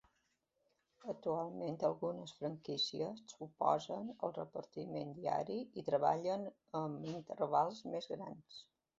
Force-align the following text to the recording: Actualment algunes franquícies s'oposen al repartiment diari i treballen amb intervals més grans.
Actualment 1.11 1.75
algunes 1.89 2.31
franquícies 2.37 3.19
s'oposen 3.33 4.09
al 4.27 4.33
repartiment 4.37 5.11
diari 5.17 5.57
i 5.81 5.83
treballen 5.91 6.47
amb 6.81 7.05
intervals 7.11 7.83
més 7.97 8.09
grans. 8.15 8.59